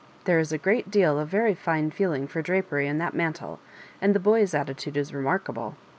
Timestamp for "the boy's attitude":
4.15-4.97